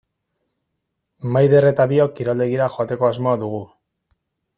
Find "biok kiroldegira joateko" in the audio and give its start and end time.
1.91-3.09